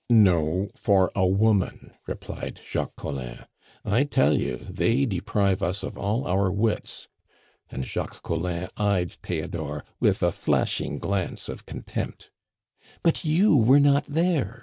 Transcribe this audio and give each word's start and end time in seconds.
"No, 0.09 0.69
for 0.75 1.11
a 1.15 1.27
woman," 1.27 1.93
replied 2.07 2.59
Jacques 2.65 2.95
Collin. 2.95 3.45
"I 3.85 4.03
tell 4.05 4.35
you, 4.35 4.57
they 4.67 5.05
deprive 5.05 5.61
us 5.61 5.83
of 5.83 5.95
all 5.95 6.25
our 6.25 6.49
wits," 6.51 7.07
and 7.69 7.85
Jacques 7.85 8.23
Collin 8.23 8.67
eyed 8.77 9.11
Theodore 9.11 9.85
with 9.99 10.23
a 10.23 10.31
flashing 10.31 10.97
glance 10.97 11.49
of 11.49 11.67
contempt. 11.67 12.31
"But 13.03 13.23
you 13.25 13.55
were 13.55 13.79
not 13.79 14.05
there!" 14.07 14.59